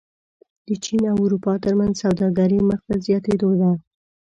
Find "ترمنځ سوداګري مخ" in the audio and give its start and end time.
1.63-2.79